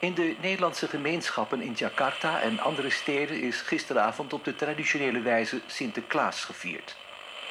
In 0.00 0.14
de 0.14 0.36
Nederlandse 0.40 0.88
gemeenschappen 0.88 1.62
in 1.62 1.72
Jakarta 1.72 2.40
en 2.40 2.60
andere 2.60 2.90
steden 2.90 3.40
is 3.40 3.60
gisteravond 3.60 4.32
op 4.32 4.44
de 4.44 4.56
traditionele 4.56 5.20
wijze 5.20 5.60
Sinterklaas 5.66 6.44
gevierd. 6.44 6.96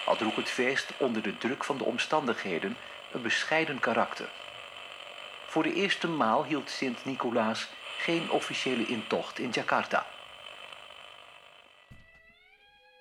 Al 0.05 0.15
droeg 0.15 0.35
het 0.35 0.49
feest 0.49 0.87
onder 0.97 1.21
de 1.21 1.37
druk 1.37 1.63
van 1.63 1.77
de 1.77 1.83
omstandigheden 1.83 2.75
een 3.11 3.21
bescheiden 3.21 3.79
karakter. 3.79 4.29
Voor 5.47 5.63
de 5.63 5.73
eerste 5.73 6.07
maal 6.07 6.45
hield 6.45 6.69
Sint-Nicolaas 6.69 7.67
geen 7.99 8.31
officiële 8.31 8.85
intocht 8.85 9.39
in 9.39 9.49
Jakarta. 9.49 10.05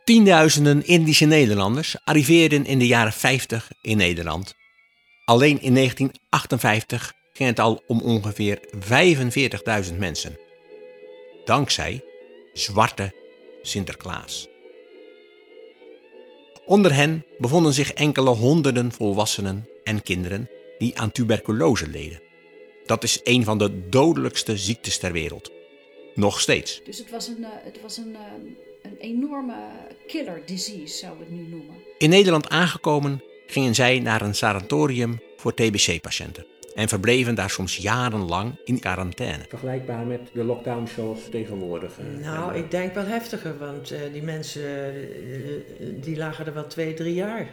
Tienduizenden 0.04 0.86
Indische 0.86 1.24
Nederlanders 1.24 1.96
arriveerden 2.04 2.64
in 2.64 2.78
de 2.78 2.86
jaren 2.86 3.12
50 3.12 3.68
in 3.80 3.96
Nederland. 3.96 4.54
Alleen 5.24 5.60
in 5.60 5.74
1958 5.74 7.12
ging 7.38 7.50
het 7.50 7.60
al 7.60 7.82
om 7.86 8.00
ongeveer 8.00 8.60
45.000 9.90 9.98
mensen. 9.98 10.38
Dankzij 11.44 12.04
Zwarte 12.52 13.14
Sinterklaas. 13.62 14.48
Onder 16.64 16.94
hen 16.94 17.24
bevonden 17.38 17.72
zich 17.72 17.92
enkele 17.92 18.30
honderden 18.30 18.92
volwassenen 18.92 19.68
en 19.84 20.02
kinderen 20.02 20.50
die 20.78 20.98
aan 20.98 21.12
tuberculose 21.12 21.88
leden. 21.88 22.20
Dat 22.86 23.02
is 23.02 23.20
een 23.22 23.44
van 23.44 23.58
de 23.58 23.88
dodelijkste 23.88 24.56
ziektes 24.56 24.98
ter 24.98 25.12
wereld. 25.12 25.52
Nog 26.14 26.40
steeds. 26.40 26.80
Dus 26.84 26.98
het 26.98 27.10
was 27.10 27.26
een, 27.26 27.40
uh, 27.40 27.48
het 27.52 27.80
was 27.82 27.96
een, 27.96 28.10
uh, 28.10 28.18
een 28.82 28.96
enorme 28.98 29.56
killer 30.06 30.42
disease, 30.46 30.96
zou 30.96 31.12
ik 31.12 31.18
het 31.18 31.30
nu 31.30 31.42
noemen. 31.42 31.74
In 31.98 32.10
Nederland 32.10 32.48
aangekomen 32.48 33.22
gingen 33.46 33.74
zij 33.74 33.98
naar 33.98 34.22
een 34.22 34.34
sanatorium 34.34 35.20
voor 35.36 35.54
TBC-patiënten 35.54 36.56
en 36.78 36.88
verbleven 36.88 37.34
daar 37.34 37.50
soms 37.50 37.76
jarenlang 37.76 38.60
in 38.64 38.78
quarantaine. 38.80 39.44
Vergelijkbaar 39.48 40.06
met 40.06 40.20
de 40.32 40.44
lockdown 40.44 40.86
zoals 40.94 41.18
tegenwoordig. 41.30 41.92
Nou, 42.20 42.54
ik 42.54 42.70
denk 42.70 42.94
wel 42.94 43.04
heftiger, 43.04 43.58
want 43.58 43.92
uh, 43.92 43.98
die 44.12 44.22
mensen 44.22 44.94
uh, 44.94 46.02
die 46.02 46.16
lagen 46.16 46.46
er 46.46 46.54
wel 46.54 46.66
twee, 46.66 46.94
drie 46.94 47.14
jaar. 47.14 47.48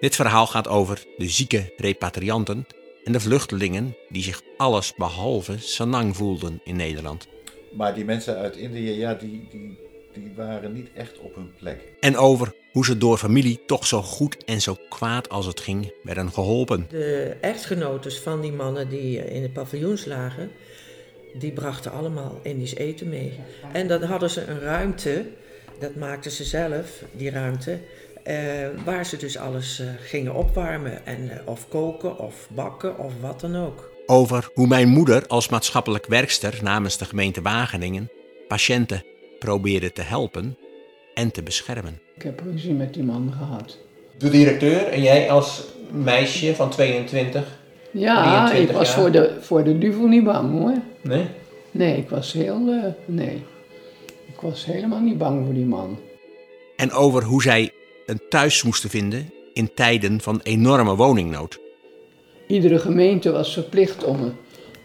Dit 0.00 0.14
verhaal 0.14 0.46
gaat 0.46 0.68
over 0.68 1.04
de 1.16 1.28
zieke 1.28 1.72
repatrianten 1.76 2.66
en 3.04 3.12
de 3.12 3.20
vluchtelingen 3.20 3.96
die 4.08 4.22
zich 4.22 4.42
alles 4.56 4.94
behalve 4.94 5.58
sanang 5.58 6.16
voelden 6.16 6.60
in 6.64 6.76
Nederland. 6.76 7.28
Maar 7.72 7.94
die 7.94 8.04
mensen 8.04 8.36
uit 8.36 8.56
Indië, 8.56 8.90
ja, 8.90 9.14
die, 9.14 9.48
die, 9.50 9.78
die 10.14 10.32
waren 10.36 10.72
niet 10.72 10.88
echt 10.94 11.18
op 11.18 11.34
hun 11.34 11.52
plek. 11.58 11.80
En 12.00 12.16
over 12.16 12.54
hoe 12.72 12.84
ze 12.84 12.98
door 12.98 13.18
familie 13.18 13.60
toch 13.66 13.86
zo 13.86 14.02
goed 14.02 14.44
en 14.44 14.60
zo 14.60 14.76
kwaad 14.88 15.28
als 15.28 15.46
het 15.46 15.60
ging 15.60 15.92
werden 16.02 16.32
geholpen. 16.32 16.86
De 16.88 17.36
echtgenotes 17.40 18.18
van 18.18 18.40
die 18.40 18.52
mannen 18.52 18.88
die 18.88 19.30
in 19.30 19.42
de 19.42 19.50
paviljoens 19.50 20.04
lagen, 20.04 20.50
die 21.34 21.52
brachten 21.52 21.92
allemaal 21.92 22.40
Indisch 22.42 22.74
eten 22.74 23.08
mee. 23.08 23.32
En 23.72 23.88
dan 23.88 24.02
hadden 24.02 24.30
ze 24.30 24.44
een 24.44 24.60
ruimte, 24.60 25.26
dat 25.78 25.94
maakten 25.94 26.30
ze 26.30 26.44
zelf, 26.44 27.02
die 27.12 27.30
ruimte, 27.30 27.78
uh, 28.26 28.68
waar 28.84 29.06
ze 29.06 29.16
dus 29.16 29.36
alles 29.36 29.80
uh, 29.80 29.88
gingen 30.00 30.34
opwarmen. 30.34 31.06
En, 31.06 31.24
uh, 31.24 31.32
of 31.44 31.68
koken, 31.68 32.18
of 32.18 32.48
bakken, 32.50 32.98
of 32.98 33.12
wat 33.20 33.40
dan 33.40 33.56
ook. 33.56 33.90
Over 34.06 34.50
hoe 34.54 34.66
mijn 34.66 34.88
moeder 34.88 35.26
als 35.26 35.48
maatschappelijk 35.48 36.06
werkster 36.06 36.58
namens 36.62 36.98
de 36.98 37.04
gemeente 37.04 37.42
Wageningen 37.42 38.10
patiënten 38.48 39.04
probeerde 39.44 39.92
te 39.92 40.02
helpen 40.02 40.56
en 41.14 41.32
te 41.32 41.42
beschermen. 41.42 42.00
Ik 42.14 42.22
heb 42.22 42.40
ruzie 42.40 42.72
met 42.72 42.94
die 42.94 43.02
man 43.02 43.32
gehad. 43.38 43.78
De 44.18 44.30
directeur 44.30 44.86
en 44.86 45.02
jij 45.02 45.30
als 45.30 45.64
meisje 45.90 46.54
van 46.54 46.70
22? 46.70 47.58
Ja, 47.90 48.46
23 48.46 48.70
ik 48.70 48.76
was 48.76 48.88
jaar. 48.88 49.00
voor 49.00 49.10
de, 49.10 49.36
voor 49.40 49.64
de 49.64 49.78
duvel 49.78 50.06
niet 50.06 50.24
bang 50.24 50.58
hoor. 50.58 50.74
Nee? 51.00 51.26
Nee, 51.70 51.96
ik 51.96 52.08
was 52.08 52.32
heel. 52.32 52.58
nee. 53.04 53.42
Ik 54.26 54.40
was 54.40 54.64
helemaal 54.64 55.00
niet 55.00 55.18
bang 55.18 55.44
voor 55.44 55.54
die 55.54 55.64
man. 55.64 55.98
En 56.76 56.92
over 56.92 57.22
hoe 57.22 57.42
zij 57.42 57.70
een 58.06 58.20
thuis 58.28 58.62
moesten 58.62 58.90
vinden 58.90 59.30
in 59.52 59.74
tijden 59.74 60.20
van 60.20 60.40
enorme 60.42 60.96
woningnood. 60.96 61.60
Iedere 62.46 62.78
gemeente 62.78 63.30
was 63.30 63.52
verplicht 63.52 64.04
om 64.04 64.22
een, 64.22 64.32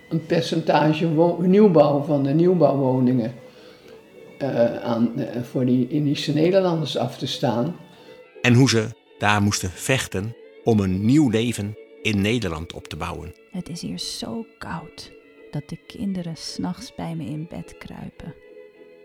een 0.09 0.25
percentage 0.25 1.07
nieuwbouw 1.39 2.01
van 2.01 2.23
de 2.23 2.33
nieuwbouwwoningen 2.33 3.33
uh, 4.41 4.75
aan, 4.75 5.13
uh, 5.15 5.43
voor 5.43 5.65
die 5.65 5.87
Indische 5.87 6.33
Nederlanders 6.33 6.97
af 6.97 7.17
te 7.17 7.27
staan. 7.27 7.75
En 8.41 8.53
hoe 8.53 8.69
ze 8.69 8.87
daar 9.17 9.41
moesten 9.41 9.69
vechten 9.69 10.35
om 10.63 10.79
een 10.79 11.05
nieuw 11.05 11.29
leven 11.29 11.77
in 12.01 12.21
Nederland 12.21 12.73
op 12.73 12.87
te 12.87 12.95
bouwen. 12.95 13.35
Het 13.51 13.69
is 13.69 13.81
hier 13.81 13.99
zo 13.99 14.45
koud 14.57 15.11
dat 15.51 15.69
de 15.69 15.77
kinderen 15.87 16.37
s'nachts 16.37 16.95
bij 16.95 17.15
me 17.15 17.25
in 17.25 17.47
bed 17.49 17.77
kruipen. 17.77 18.33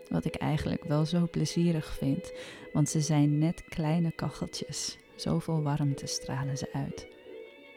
Wat 0.09 0.25
ik 0.25 0.35
eigenlijk 0.35 0.83
wel 0.83 1.05
zo 1.05 1.27
plezierig 1.31 1.95
vind, 1.97 2.31
want 2.73 2.89
ze 2.89 3.01
zijn 3.01 3.37
net 3.37 3.63
kleine 3.69 4.11
kacheltjes. 4.11 4.97
Zoveel 5.15 5.61
warmte 5.61 6.07
stralen 6.07 6.57
ze 6.57 6.69
uit. 6.73 7.07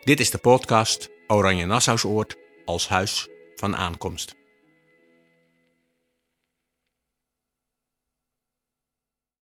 Dit 0.05 0.21
is 0.21 0.31
de 0.31 0.39
podcast 0.39 1.11
Oranje 1.27 1.67
Nassausoord 1.67 2.37
als 2.65 2.89
huis 2.89 3.29
van 3.55 3.77
aankomst. 3.77 4.35